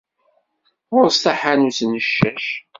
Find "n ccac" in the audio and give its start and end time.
1.91-2.45